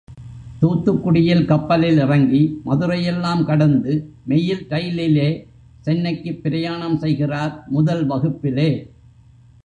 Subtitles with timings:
[0.61, 3.93] தூத்துக்குடியில் கப்பலில் இறங்கி மதுரை எல்லாம் கடந்து
[4.25, 5.27] மெயில் ரயிலிலே
[5.81, 8.69] சென்னைக்குப் பிரயாணம் செய்கிறார் முதல் வகுப்பிலே.